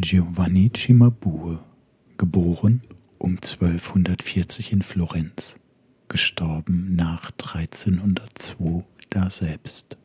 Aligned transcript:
Giovanni 0.00 0.70
Cimabue, 0.76 1.58
geboren 2.18 2.82
um 3.18 3.32
1240 3.32 4.72
in 4.72 4.82
Florenz, 4.82 5.56
gestorben 6.06 6.94
nach 6.94 7.32
1302 7.32 8.84
daselbst. 9.10 9.96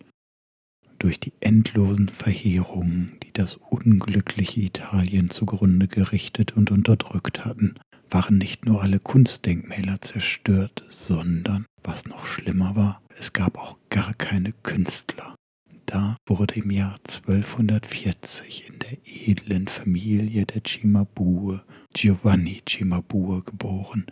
Durch 0.98 1.20
die 1.20 1.34
endlosen 1.42 2.10
Verheerungen, 2.10 3.20
die 3.22 3.32
das 3.34 3.60
unglückliche 3.70 4.62
Italien 4.62 5.30
zugrunde 5.30 5.88
gerichtet 5.88 6.58
und 6.58 6.72
unterdrückt 6.72 7.46
hatten, 7.46 7.76
waren 8.10 8.40
nicht 8.40 8.66
nur 8.66 8.82
alle 8.82 9.00
Kunstdenkmäler 9.00 10.02
zerstört, 10.02 10.84
sondern, 10.90 11.68
was 11.84 12.08
noch 12.08 12.26
schlimmer 12.26 12.76
war, 12.76 13.04
es 13.20 13.32
gab 13.32 13.60
auch 13.60 13.78
gar 13.92 14.16
keine 14.16 14.54
Künstler. 14.54 15.36
Da 15.94 16.18
wurde 16.26 16.56
im 16.56 16.72
Jahr 16.72 16.96
1240 17.06 18.68
in 18.68 18.80
der 18.80 18.98
edlen 19.06 19.68
Familie 19.68 20.44
der 20.44 20.64
Cimabue 20.66 21.62
Giovanni 21.94 22.64
Cimabue 22.68 23.44
geboren, 23.44 24.08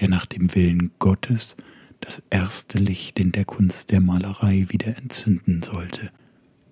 der 0.00 0.08
nach 0.08 0.24
dem 0.24 0.54
Willen 0.54 0.92
Gottes 0.98 1.56
das 2.00 2.22
erste 2.30 2.78
Licht 2.78 3.20
in 3.20 3.32
der 3.32 3.44
Kunst 3.44 3.90
der 3.90 4.00
Malerei 4.00 4.64
wieder 4.70 4.96
entzünden 4.96 5.62
sollte. 5.62 6.10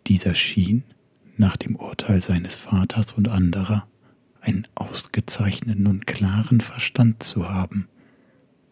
Dieser 0.06 0.34
schien, 0.34 0.82
nach 1.36 1.58
dem 1.58 1.76
Urteil 1.76 2.22
seines 2.22 2.54
Vaters 2.54 3.12
und 3.12 3.28
anderer, 3.28 3.86
einen 4.40 4.66
ausgezeichneten 4.76 5.86
und 5.86 6.06
klaren 6.06 6.62
Verstand 6.62 7.22
zu 7.22 7.50
haben. 7.50 7.86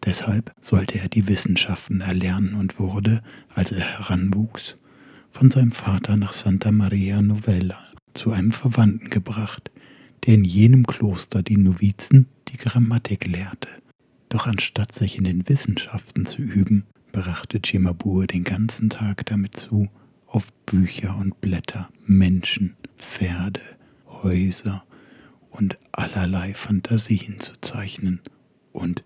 Deshalb 0.03 0.55
sollte 0.59 0.97
er 0.97 1.07
die 1.07 1.27
Wissenschaften 1.27 2.01
erlernen 2.01 2.55
und 2.55 2.79
wurde, 2.79 3.21
als 3.53 3.71
er 3.71 3.85
heranwuchs, 3.85 4.75
von 5.31 5.49
seinem 5.49 5.71
Vater 5.71 6.17
nach 6.17 6.33
Santa 6.33 6.71
Maria 6.71 7.21
Novella 7.21 7.79
zu 8.13 8.31
einem 8.31 8.51
Verwandten 8.51 9.09
gebracht, 9.09 9.71
der 10.25 10.35
in 10.35 10.43
jenem 10.43 10.85
Kloster 10.85 11.43
die 11.43 11.57
Novizen 11.57 12.27
die 12.47 12.57
Grammatik 12.57 13.27
lehrte. 13.27 13.69
Doch 14.29 14.47
anstatt 14.47 14.93
sich 14.93 15.17
in 15.17 15.23
den 15.23 15.47
Wissenschaften 15.47 16.25
zu 16.25 16.41
üben, 16.41 16.85
brachte 17.11 17.61
Cimabue 17.63 18.27
den 18.27 18.43
ganzen 18.43 18.89
Tag 18.89 19.25
damit 19.27 19.55
zu, 19.55 19.87
auf 20.25 20.51
Bücher 20.65 21.17
und 21.17 21.39
Blätter, 21.39 21.89
Menschen, 22.05 22.75
Pferde, 22.97 23.61
Häuser 24.07 24.83
und 25.49 25.79
allerlei 25.91 26.53
Fantasien 26.53 27.39
zu 27.39 27.53
zeichnen. 27.61 28.19
Und 28.73 29.03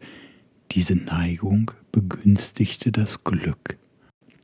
diese 0.72 0.95
Neigung 0.95 1.72
begünstigte 1.92 2.92
das 2.92 3.23
Glück. 3.23 3.78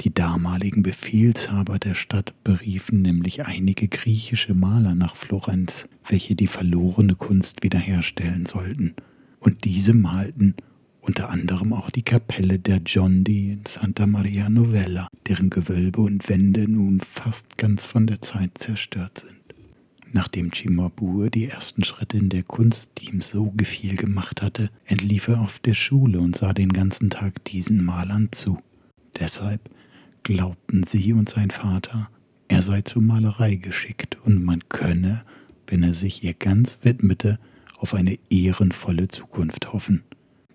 Die 0.01 0.13
damaligen 0.13 0.83
Befehlshaber 0.83 1.79
der 1.79 1.95
Stadt 1.95 2.33
beriefen 2.43 3.01
nämlich 3.01 3.45
einige 3.45 3.87
griechische 3.87 4.53
Maler 4.53 4.93
nach 4.93 5.15
Florenz, 5.15 5.87
welche 6.07 6.35
die 6.35 6.47
verlorene 6.47 7.15
Kunst 7.15 7.63
wiederherstellen 7.63 8.45
sollten. 8.45 8.95
Und 9.39 9.65
diese 9.65 9.93
malten 9.93 10.55
unter 11.07 11.29
anderem 11.29 11.71
auch 11.71 11.89
die 11.89 12.03
Kapelle 12.03 12.59
der 12.59 12.81
Giondi 12.81 13.53
in 13.53 13.63
Santa 13.65 14.05
Maria 14.05 14.49
Novella, 14.49 15.07
deren 15.25 15.49
Gewölbe 15.49 16.01
und 16.01 16.27
Wände 16.27 16.69
nun 16.69 16.99
fast 16.99 17.57
ganz 17.57 17.85
von 17.85 18.07
der 18.07 18.21
Zeit 18.21 18.57
zerstört 18.57 19.19
sind. 19.19 19.37
Nachdem 20.11 20.51
Cimabue 20.53 21.29
die 21.29 21.45
ersten 21.45 21.85
Schritte 21.85 22.17
in 22.17 22.27
der 22.27 22.43
Kunst, 22.43 22.91
die 22.97 23.09
ihm 23.09 23.21
so 23.21 23.51
gefiel, 23.51 23.95
gemacht 23.95 24.41
hatte, 24.41 24.69
entlief 24.85 25.29
er 25.29 25.39
auf 25.39 25.59
der 25.59 25.75
Schule 25.75 26.19
und 26.19 26.35
sah 26.35 26.53
den 26.53 26.73
ganzen 26.73 27.09
Tag 27.09 27.43
diesen 27.45 27.85
Malern 27.85 28.29
zu. 28.31 28.59
Deshalb 29.17 29.61
glaubten 30.23 30.83
sie 30.83 31.13
und 31.13 31.29
sein 31.29 31.51
Vater, 31.51 32.09
er 32.47 32.61
sei 32.61 32.81
zur 32.81 33.01
Malerei 33.01 33.55
geschickt 33.55 34.17
und 34.23 34.43
man 34.43 34.63
könne, 34.69 35.23
wenn 35.67 35.83
er 35.83 35.93
sich 35.93 36.23
ihr 36.23 36.33
ganz 36.33 36.79
widmete, 36.83 37.39
auf 37.77 37.93
eine 37.93 38.17
ehrenvolle 38.29 39.07
Zukunft 39.07 39.73
hoffen. 39.73 40.03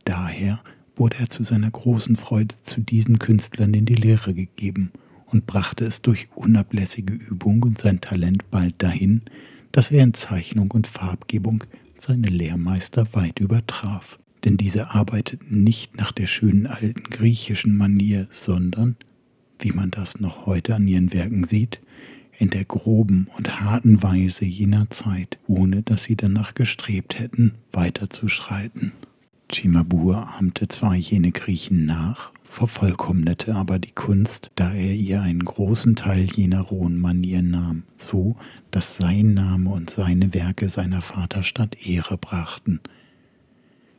Daher 0.05 0.63
wurde 0.97 1.19
er 1.19 1.29
zu 1.29 1.45
seiner 1.45 1.71
großen 1.71 2.17
Freude 2.17 2.55
zu 2.63 2.81
diesen 2.81 3.19
Künstlern 3.19 3.75
in 3.75 3.87
die 3.87 3.95
Lehre 3.95 4.35
gegeben 4.35 4.93
und 5.27 5.47
brachte 5.47 5.85
es 5.85 6.03
durch 6.03 6.29
unablässige 6.35 7.15
Übung 7.15 7.63
und 7.63 7.79
sein 7.79 8.01
Talent 8.01 8.51
bald 8.51 8.75
dahin, 8.83 9.23
dass 9.71 9.91
er 9.91 10.03
in 10.03 10.15
Zeichnung 10.15 10.71
und 10.71 10.87
Farbgebung 10.87 11.65
seine 11.97 12.29
Lehrmeister 12.29 13.07
weit 13.13 13.39
übertraf. 13.39 14.19
Denn 14.45 14.57
diese 14.57 14.91
arbeiteten 14.91 15.63
nicht 15.63 15.97
nach 15.97 16.13
der 16.13 16.27
schönen 16.27 16.67
alten 16.67 17.05
griechischen 17.05 17.77
Manier, 17.77 18.27
sondern, 18.31 18.97
wie 19.63 19.73
man 19.73 19.91
das 19.91 20.21
noch 20.21 20.47
heute 20.47 20.75
an 20.75 20.87
ihren 20.87 21.13
Werken 21.13 21.47
sieht, 21.47 21.81
in 22.37 22.51
der 22.51 22.65
groben 22.65 23.29
und 23.37 23.61
harten 23.61 24.03
Weise 24.03 24.45
jener 24.45 24.91
Zeit, 24.91 25.37
ohne 25.47 25.83
dass 25.83 26.05
sie 26.05 26.17
danach 26.17 26.55
gestrebt 26.55 27.19
hätten, 27.19 27.55
weiterzuschreiten. 27.73 28.93
Cimabue 29.51 30.17
ahmte 30.17 30.69
zwar 30.69 30.95
jene 30.95 31.31
Griechen 31.31 31.85
nach, 31.85 32.33
vervollkommnete 32.43 33.55
aber 33.55 33.79
die 33.79 33.93
Kunst, 33.93 34.51
da 34.57 34.73
er 34.73 34.95
ihr 34.95 35.23
einen 35.23 35.45
großen 35.45 35.95
Teil 35.95 36.25
jener 36.35 36.63
rohen 36.63 37.01
Manier 37.01 37.43
nahm, 37.43 37.85
so 37.97 38.37
dass 38.71 38.97
sein 38.97 39.35
Name 39.35 39.71
und 39.71 39.91
seine 39.91 40.33
Werke 40.33 40.69
seiner 40.69 41.03
Vaterstadt 41.03 41.87
Ehre 41.87 42.17
brachten. 42.17 42.81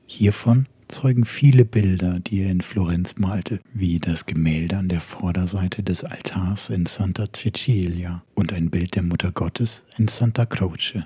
Hiervon 0.08 0.68
zeugen 0.88 1.26
viele 1.26 1.66
Bilder, 1.66 2.20
die 2.20 2.42
er 2.42 2.52
in 2.52 2.62
Florenz 2.62 3.16
malte, 3.18 3.60
wie 3.74 4.00
das 4.00 4.26
Gemälde 4.26 4.78
an 4.78 4.88
der 4.88 5.00
Vorderseite 5.00 5.84
des 5.84 6.04
Altars 6.04 6.70
in 6.70 6.86
Santa 6.86 7.26
Cecilia 7.34 8.24
und 8.34 8.54
ein 8.54 8.70
Bild 8.70 8.96
der 8.96 9.04
Mutter 9.04 9.32
Gottes 9.32 9.84
in 9.98 10.08
Santa 10.08 10.46
Croce. 10.46 11.04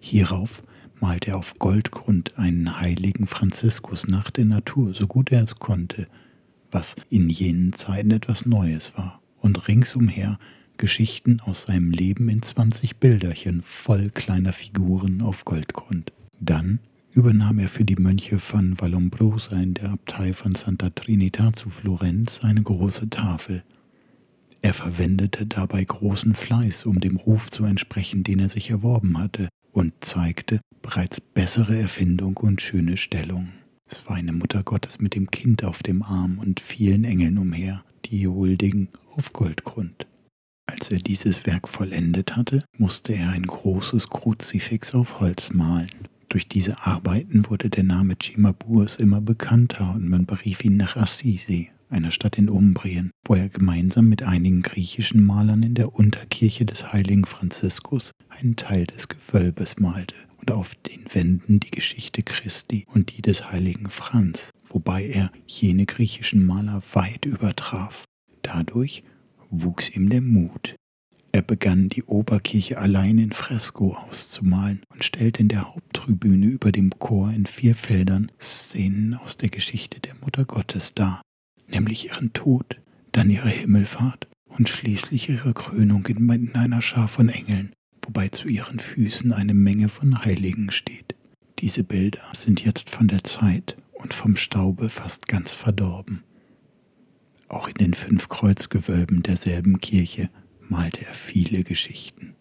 Hierauf 0.00 0.62
malte 1.00 1.32
er 1.32 1.38
auf 1.38 1.58
Goldgrund 1.58 2.38
einen 2.38 2.80
heiligen 2.80 3.26
Franziskus 3.26 4.06
nach 4.06 4.30
der 4.30 4.44
Natur, 4.44 4.94
so 4.94 5.06
gut 5.06 5.32
er 5.32 5.42
es 5.42 5.56
konnte, 5.56 6.06
was 6.70 6.96
in 7.10 7.28
jenen 7.28 7.72
Zeiten 7.72 8.10
etwas 8.10 8.46
Neues 8.46 8.96
war, 8.96 9.20
und 9.40 9.68
ringsumher 9.68 10.38
Geschichten 10.76 11.40
aus 11.40 11.62
seinem 11.62 11.90
Leben 11.90 12.28
in 12.28 12.42
20 12.42 12.96
Bilderchen 12.96 13.62
voll 13.62 14.10
kleiner 14.10 14.52
Figuren 14.52 15.22
auf 15.22 15.44
Goldgrund. 15.44 16.12
Dann 16.40 16.80
übernahm 17.16 17.58
er 17.58 17.68
für 17.68 17.84
die 17.84 17.96
Mönche 17.96 18.38
von 18.38 18.80
Vallombrosa 18.80 19.60
in 19.60 19.74
der 19.74 19.90
Abtei 19.90 20.32
von 20.32 20.54
Santa 20.54 20.90
Trinita 20.90 21.52
zu 21.52 21.70
Florenz 21.70 22.40
eine 22.42 22.62
große 22.62 23.10
Tafel. 23.10 23.62
Er 24.62 24.74
verwendete 24.74 25.46
dabei 25.46 25.84
großen 25.84 26.34
Fleiß, 26.34 26.86
um 26.86 27.00
dem 27.00 27.16
Ruf 27.16 27.50
zu 27.50 27.64
entsprechen, 27.64 28.24
den 28.24 28.40
er 28.40 28.48
sich 28.48 28.70
erworben 28.70 29.18
hatte, 29.18 29.48
und 29.72 29.92
zeigte 30.00 30.60
bereits 30.82 31.20
bessere 31.20 31.76
Erfindung 31.76 32.36
und 32.38 32.62
schöne 32.62 32.96
Stellung. 32.96 33.50
Es 33.90 34.08
war 34.08 34.16
eine 34.16 34.32
Mutter 34.32 34.62
Gottes 34.62 34.98
mit 34.98 35.14
dem 35.14 35.30
Kind 35.30 35.64
auf 35.64 35.82
dem 35.82 36.02
Arm 36.02 36.38
und 36.38 36.60
vielen 36.60 37.04
Engeln 37.04 37.38
umher, 37.38 37.84
die 38.06 38.26
huldigen 38.26 38.88
auf 39.16 39.32
Goldgrund. 39.32 40.06
Als 40.66 40.90
er 40.90 40.98
dieses 40.98 41.44
Werk 41.46 41.68
vollendet 41.68 42.36
hatte, 42.36 42.64
musste 42.78 43.14
er 43.14 43.30
ein 43.30 43.46
großes 43.46 44.08
Kruzifix 44.08 44.94
auf 44.94 45.20
Holz 45.20 45.52
malen. 45.52 45.90
Durch 46.28 46.48
diese 46.48 46.84
Arbeiten 46.86 47.48
wurde 47.48 47.70
der 47.70 47.84
Name 47.84 48.16
Cimaburs 48.20 48.96
immer 48.96 49.20
bekannter 49.20 49.94
und 49.94 50.08
man 50.08 50.26
berief 50.26 50.64
ihn 50.64 50.76
nach 50.76 50.96
Assisi, 50.96 51.70
einer 51.90 52.10
Stadt 52.10 52.38
in 52.38 52.48
Umbrien, 52.48 53.10
wo 53.24 53.34
er 53.34 53.48
gemeinsam 53.48 54.08
mit 54.08 54.22
einigen 54.22 54.62
griechischen 54.62 55.22
Malern 55.22 55.62
in 55.62 55.74
der 55.74 55.94
Unterkirche 55.94 56.64
des 56.64 56.92
heiligen 56.92 57.24
Franziskus 57.24 58.12
einen 58.28 58.56
Teil 58.56 58.84
des 58.84 59.08
Gewölbes 59.08 59.78
malte 59.78 60.14
und 60.40 60.50
auf 60.50 60.74
den 60.74 61.06
Wänden 61.12 61.60
die 61.60 61.70
Geschichte 61.70 62.22
Christi 62.22 62.84
und 62.92 63.16
die 63.16 63.22
des 63.22 63.50
heiligen 63.50 63.88
Franz, 63.88 64.50
wobei 64.68 65.06
er 65.06 65.30
jene 65.46 65.86
griechischen 65.86 66.44
Maler 66.44 66.82
weit 66.92 67.24
übertraf. 67.24 68.04
Dadurch 68.42 69.04
wuchs 69.50 69.94
ihm 69.94 70.10
der 70.10 70.20
Mut. 70.20 70.74
Er 71.34 71.42
begann 71.42 71.88
die 71.88 72.04
Oberkirche 72.04 72.78
allein 72.78 73.18
in 73.18 73.32
Fresko 73.32 73.96
auszumalen 73.96 74.82
und 74.90 75.02
stellte 75.02 75.40
in 75.40 75.48
der 75.48 75.74
Haupttribüne 75.74 76.46
über 76.46 76.70
dem 76.70 76.90
Chor 77.00 77.32
in 77.32 77.46
vier 77.46 77.74
Feldern 77.74 78.30
Szenen 78.40 79.14
aus 79.14 79.36
der 79.36 79.48
Geschichte 79.48 79.98
der 79.98 80.14
Mutter 80.20 80.44
Gottes 80.44 80.94
dar, 80.94 81.22
nämlich 81.66 82.04
ihren 82.04 82.32
Tod, 82.34 82.80
dann 83.10 83.30
ihre 83.30 83.48
Himmelfahrt 83.48 84.28
und 84.46 84.68
schließlich 84.68 85.28
ihre 85.28 85.54
Krönung 85.54 86.06
in 86.06 86.54
einer 86.54 86.80
Schar 86.80 87.08
von 87.08 87.28
Engeln, 87.28 87.72
wobei 88.02 88.28
zu 88.28 88.46
ihren 88.46 88.78
Füßen 88.78 89.32
eine 89.32 89.54
Menge 89.54 89.88
von 89.88 90.24
Heiligen 90.24 90.70
steht. 90.70 91.16
Diese 91.58 91.82
Bilder 91.82 92.22
sind 92.36 92.64
jetzt 92.64 92.90
von 92.90 93.08
der 93.08 93.24
Zeit 93.24 93.76
und 93.92 94.14
vom 94.14 94.36
Staube 94.36 94.88
fast 94.88 95.26
ganz 95.26 95.52
verdorben. 95.52 96.22
Auch 97.48 97.66
in 97.66 97.74
den 97.74 97.94
fünf 97.94 98.28
Kreuzgewölben 98.28 99.24
derselben 99.24 99.80
Kirche 99.80 100.30
malte 100.68 101.06
er 101.06 101.14
viele 101.14 101.64
Geschichten. 101.64 102.34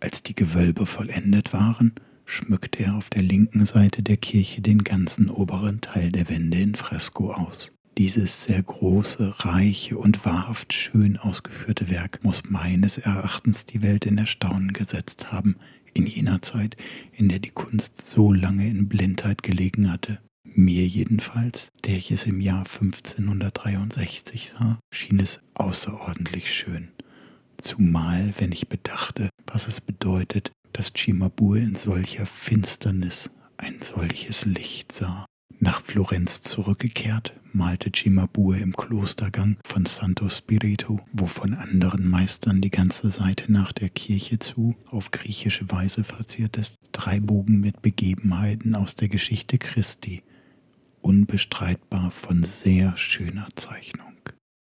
Als 0.00 0.22
die 0.22 0.34
Gewölbe 0.34 0.86
vollendet 0.86 1.52
waren, 1.52 1.92
schmückte 2.26 2.84
er 2.84 2.96
auf 2.96 3.10
der 3.10 3.22
linken 3.22 3.66
Seite 3.66 4.02
der 4.02 4.16
Kirche 4.16 4.60
den 4.60 4.84
ganzen 4.84 5.30
oberen 5.30 5.80
Teil 5.80 6.10
der 6.10 6.28
Wände 6.28 6.58
in 6.58 6.74
Fresko 6.74 7.32
aus. 7.32 7.72
Dieses 7.96 8.42
sehr 8.42 8.62
große, 8.62 9.34
reiche 9.44 9.96
und 9.96 10.24
wahrhaft 10.24 10.72
schön 10.72 11.16
ausgeführte 11.16 11.90
Werk 11.90 12.24
muss 12.24 12.42
meines 12.48 12.98
Erachtens 12.98 13.66
die 13.66 13.82
Welt 13.82 14.04
in 14.04 14.18
Erstaunen 14.18 14.72
gesetzt 14.72 15.30
haben, 15.30 15.56
in 15.92 16.06
jener 16.06 16.42
Zeit, 16.42 16.76
in 17.12 17.28
der 17.28 17.38
die 17.38 17.50
Kunst 17.50 18.02
so 18.02 18.32
lange 18.32 18.68
in 18.68 18.88
Blindheit 18.88 19.44
gelegen 19.44 19.92
hatte. 19.92 20.18
Mir 20.56 20.86
jedenfalls, 20.86 21.68
der 21.84 21.96
ich 21.96 22.10
es 22.10 22.24
im 22.24 22.40
Jahr 22.40 22.64
1563 22.66 24.50
sah, 24.50 24.78
schien 24.92 25.20
es 25.20 25.40
außerordentlich 25.54 26.52
schön. 26.52 26.88
Zumal, 27.60 28.32
wenn 28.38 28.52
ich 28.52 28.68
bedachte, 28.68 29.30
was 29.46 29.68
es 29.68 29.80
bedeutet, 29.80 30.52
dass 30.72 30.92
Cimabue 30.96 31.60
in 31.60 31.76
solcher 31.76 32.26
Finsternis 32.26 33.30
ein 33.56 33.80
solches 33.80 34.44
Licht 34.44 34.92
sah. 34.92 35.26
Nach 35.60 35.80
Florenz 35.80 36.42
zurückgekehrt, 36.42 37.32
malte 37.52 37.90
Cimabue 37.94 38.58
im 38.58 38.76
Klostergang 38.76 39.56
von 39.64 39.86
Santo 39.86 40.28
Spirito, 40.28 41.00
wo 41.12 41.26
von 41.26 41.54
anderen 41.54 42.08
Meistern 42.08 42.60
die 42.60 42.70
ganze 42.70 43.08
Seite 43.10 43.50
nach 43.50 43.72
der 43.72 43.88
Kirche 43.88 44.38
zu 44.38 44.74
auf 44.90 45.10
griechische 45.10 45.70
Weise 45.70 46.04
verziert 46.04 46.56
ist, 46.56 46.76
drei 46.92 47.20
Bogen 47.20 47.60
mit 47.60 47.82
Begebenheiten 47.82 48.74
aus 48.74 48.96
der 48.96 49.08
Geschichte 49.08 49.58
Christi, 49.58 50.22
unbestreitbar 51.00 52.10
von 52.10 52.42
sehr 52.42 52.96
schöner 52.96 53.46
Zeichnung. 53.54 54.14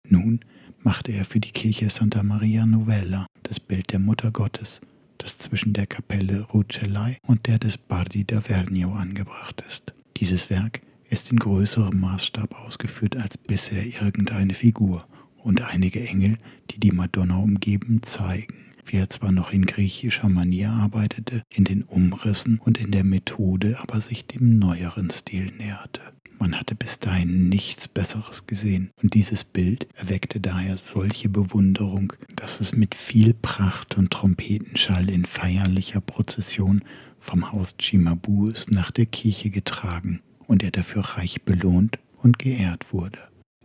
Nun 0.09 0.41
machte 0.83 1.13
er 1.13 1.25
für 1.25 1.41
die 1.41 1.53
Kirche 1.53 1.91
Santa 1.91 2.23
Maria 2.23 2.67
Novella 2.67 3.27
das 3.43 3.61
Bild 3.61 3.93
der 3.93 3.99
Mutter 3.99 4.31
Gottes, 4.31 4.81
das 5.19 5.39
zwischen 5.39 5.73
der 5.73 5.87
Kapelle 5.87 6.43
Rucellai 6.53 7.19
und 7.27 7.47
der 7.47 7.59
des 7.59 7.79
Bardi 7.79 8.25
d'Avernio 8.25 8.95
angebracht 8.95 9.63
ist. 9.69 9.93
Dieses 10.17 10.51
Werk 10.51 10.81
ist 11.09 11.31
in 11.31 11.39
größerem 11.39 11.99
Maßstab 11.99 12.55
ausgeführt 12.65 13.17
als 13.17 13.37
bisher 13.37 13.85
irgendeine 13.85 14.55
Figur 14.55 15.07
und 15.37 15.63
einige 15.63 16.07
Engel, 16.07 16.39
die 16.71 16.79
die 16.79 16.93
Madonna 16.93 17.37
umgeben, 17.37 18.03
zeigen, 18.03 18.55
wie 18.85 18.99
er 18.99 19.11
zwar 19.11 19.33
noch 19.33 19.53
in 19.53 19.67
griechischer 19.67 20.29
Manier 20.29 20.71
arbeitete, 20.71 21.43
in 21.53 21.65
den 21.65 21.83
Umrissen 21.83 22.59
und 22.59 22.79
in 22.79 22.91
der 22.91 23.05
Methode 23.05 23.79
aber 23.81 24.01
sich 24.01 24.27
dem 24.27 24.59
neueren 24.59 25.11
Stil 25.11 25.53
näherte. 25.57 26.01
Man 26.41 26.59
hatte 26.59 26.75
bis 26.75 26.99
dahin 26.99 27.51
nichts 27.51 27.87
Besseres 27.87 28.47
gesehen, 28.47 28.93
und 29.03 29.13
dieses 29.13 29.45
Bild 29.45 29.87
erweckte 29.95 30.41
daher 30.41 30.79
solche 30.79 31.29
Bewunderung, 31.29 32.15
dass 32.35 32.61
es 32.61 32.75
mit 32.75 32.95
viel 32.95 33.35
Pracht 33.35 33.99
und 33.99 34.11
Trompetenschall 34.11 35.11
in 35.11 35.27
feierlicher 35.27 36.01
Prozession 36.01 36.83
vom 37.19 37.53
Haus 37.53 37.75
Chimabues 37.79 38.69
nach 38.71 38.91
der 38.91 39.05
Kirche 39.05 39.51
getragen 39.51 40.23
und 40.47 40.63
er 40.63 40.71
dafür 40.71 41.03
reich 41.03 41.43
belohnt 41.43 41.99
und 42.17 42.39
geehrt 42.39 42.91
wurde. 42.95 43.19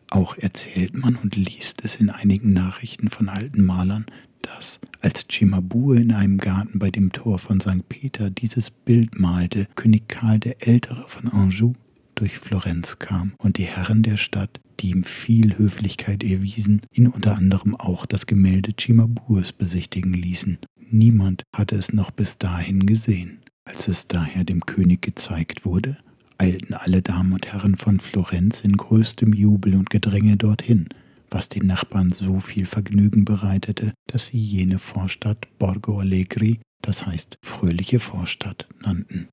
Auch 0.10 0.38
erzählt 0.38 0.98
man 0.98 1.16
und 1.16 1.38
liest 1.38 1.86
es 1.86 1.96
in 1.96 2.10
einigen 2.10 2.52
Nachrichten 2.52 3.10
von 3.10 3.30
alten 3.30 3.64
Malern, 3.64 4.06
dass, 4.42 4.82
als 5.00 5.28
Cimabue 5.32 6.02
in 6.02 6.12
einem 6.12 6.40
Garten 6.40 6.78
bei 6.78 6.92
dem 6.92 7.14
Tor 7.14 7.40
von 7.40 7.62
St. 7.62 7.88
Peter 7.88 8.30
dieses 8.30 8.70
Bild 8.70 9.18
malte, 9.18 9.70
König 9.76 10.10
Karl 10.10 10.40
der 10.40 10.68
Ältere 10.68 11.06
von 11.08 11.30
Anjou 11.30 11.74
durch 12.16 12.40
Florenz 12.40 13.00
kam 13.00 13.34
und 13.38 13.58
die 13.58 13.66
Herren 13.66 14.04
der 14.04 14.18
Stadt, 14.18 14.60
die 14.80 14.92
ihm 14.92 15.04
viel 15.04 15.58
Höflichkeit 15.58 16.24
erwiesen, 16.24 16.82
ihn 16.92 17.08
unter 17.08 17.36
anderem 17.36 17.76
auch 17.76 18.06
das 18.06 18.26
Gemälde 18.26 18.74
Cimabues 18.80 19.52
besichtigen 19.52 20.14
ließen. 20.14 20.58
Niemand 20.92 21.44
hatte 21.54 21.76
es 21.76 21.94
noch 21.94 22.12
bis 22.12 22.38
dahin 22.38 22.86
gesehen. 22.86 23.40
Als 23.66 23.88
es 23.88 24.08
daher 24.08 24.44
dem 24.44 24.66
König 24.66 25.02
gezeigt 25.02 25.66
wurde, 25.66 25.98
eilten 26.38 26.74
alle 26.74 27.02
Damen 27.02 27.34
und 27.34 27.48
Herren 27.48 27.78
von 27.78 28.00
Florenz 28.00 28.62
in 28.62 28.78
größtem 28.78 29.34
Jubel 29.34 29.76
und 29.76 29.90
Gedränge 29.90 30.38
dorthin, 30.38 30.90
was 31.32 31.50
den 31.50 31.66
Nachbarn 31.66 32.12
so 32.12 32.40
viel 32.40 32.66
Vergnügen 32.66 33.26
bereitete, 33.26 33.94
dass 34.08 34.28
sie 34.28 34.40
jene 34.40 34.80
Vorstadt 34.80 35.48
Borgo 35.58 36.00
Allegri, 36.00 36.60
das 36.82 37.06
heißt 37.06 37.38
fröhliche 37.42 38.00
Vorstadt, 38.00 38.68
nannten. 38.82 39.30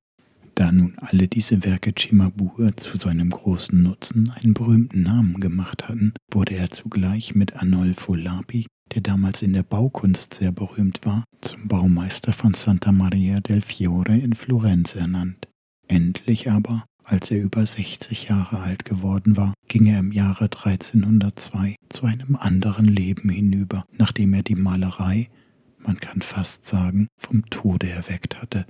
Da 0.62 0.70
nun 0.70 0.94
alle 0.99 1.26
diese 1.26 1.64
Werke 1.64 1.93
Cimabue 1.93 2.76
zu 2.76 2.97
seinem 2.97 3.31
großen 3.31 3.82
Nutzen 3.82 4.31
einen 4.31 4.55
berühmten 4.55 5.03
Namen 5.03 5.41
gemacht 5.41 5.88
hatten, 5.88 6.14
wurde 6.31 6.55
er 6.55 6.70
zugleich 6.70 7.35
mit 7.35 7.56
Arnolfo 7.56 8.14
Lapi 8.14 8.69
der 8.94 9.00
damals 9.00 9.43
in 9.43 9.55
der 9.55 9.64
Baukunst 9.64 10.35
sehr 10.35 10.53
berühmt 10.53 11.00
war, 11.05 11.25
zum 11.41 11.67
Baumeister 11.67 12.32
von 12.32 12.55
Santa 12.55 12.93
Maria 12.93 13.41
del 13.41 13.61
Fiore 13.61 14.17
in 14.17 14.35
Florenz 14.35 14.94
ernannt. 14.94 15.49
Endlich 15.88 16.49
aber, 16.49 16.85
als 17.03 17.32
er 17.32 17.43
über 17.43 17.67
60 17.67 18.29
Jahre 18.29 18.61
alt 18.61 18.85
geworden 18.85 19.37
war, 19.37 19.55
ging 19.67 19.87
er 19.87 19.99
im 19.99 20.12
Jahre 20.12 20.44
1302 20.44 21.75
zu 21.88 22.06
einem 22.06 22.37
anderen 22.37 22.87
Leben 22.87 23.31
hinüber, 23.31 23.85
nachdem 23.91 24.32
er 24.32 24.44
die 24.44 24.55
Malerei, 24.55 25.29
man 25.79 25.99
kann 25.99 26.23
fast 26.23 26.67
sagen, 26.67 27.08
vom 27.19 27.50
Tode 27.50 27.91
erweckt 27.91 28.41
hatte. 28.41 28.67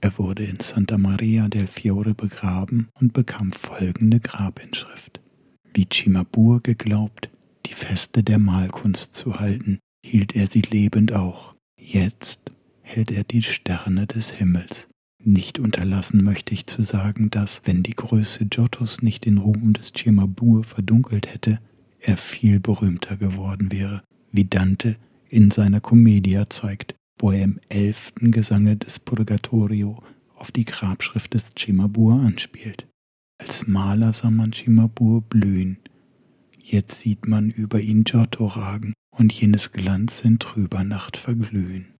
Er 0.00 0.16
wurde 0.18 0.44
in 0.44 0.60
Santa 0.60 0.96
Maria 0.96 1.48
del 1.48 1.66
Fiore 1.66 2.14
begraben 2.14 2.88
und 3.00 3.12
bekam 3.12 3.50
folgende 3.50 4.20
Grabinschrift. 4.20 5.20
Wie 5.74 5.88
Cimabue 5.92 6.60
geglaubt, 6.60 7.30
die 7.66 7.72
Feste 7.72 8.22
der 8.22 8.38
Malkunst 8.38 9.14
zu 9.14 9.40
halten, 9.40 9.80
hielt 10.04 10.36
er 10.36 10.46
sie 10.46 10.62
lebend 10.62 11.12
auch. 11.12 11.54
Jetzt 11.78 12.40
hält 12.82 13.10
er 13.10 13.24
die 13.24 13.42
Sterne 13.42 14.06
des 14.06 14.30
Himmels. 14.30 14.88
Nicht 15.24 15.58
unterlassen 15.58 16.22
möchte 16.22 16.54
ich 16.54 16.66
zu 16.66 16.82
sagen, 16.84 17.30
dass, 17.30 17.62
wenn 17.64 17.82
die 17.82 17.96
Größe 17.96 18.46
Giottos 18.46 19.02
nicht 19.02 19.24
den 19.24 19.38
Ruhm 19.38 19.72
des 19.72 19.92
Cimabue 19.96 20.62
verdunkelt 20.62 21.26
hätte, 21.26 21.58
er 21.98 22.16
viel 22.16 22.60
berühmter 22.60 23.16
geworden 23.16 23.72
wäre, 23.72 24.02
wie 24.30 24.44
Dante 24.44 24.96
in 25.28 25.50
seiner 25.50 25.80
Commedia 25.80 26.48
zeigt, 26.48 26.94
wo 27.18 27.32
er 27.32 27.44
im 27.44 27.60
elften 27.68 28.32
Gesange 28.32 28.76
des 28.76 28.98
Purgatorio 28.98 30.02
auf 30.34 30.52
die 30.52 30.64
Grabschrift 30.64 31.34
des 31.34 31.52
Cimabue 31.58 32.14
anspielt. 32.14 32.86
Als 33.38 33.66
Maler 33.66 34.12
sah 34.12 34.30
man 34.30 34.52
Cimabue 34.52 35.22
blühen, 35.22 35.78
Jetzt 36.70 37.00
sieht 37.00 37.26
man 37.26 37.48
über 37.48 37.80
ihn 37.80 38.04
Giotto 38.04 38.46
ragen 38.46 38.92
und 39.10 39.32
jenes 39.32 39.72
Glanz 39.72 40.20
in 40.20 40.38
trüber 40.38 40.84
Nacht 40.84 41.16
verglühen. 41.16 41.94